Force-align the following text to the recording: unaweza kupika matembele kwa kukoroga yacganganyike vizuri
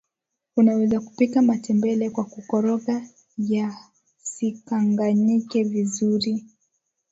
unaweza 0.57 0.99
kupika 0.99 1.41
matembele 1.41 2.09
kwa 2.09 2.23
kukoroga 2.25 3.07
yacganganyike 3.37 5.63
vizuri 5.63 6.43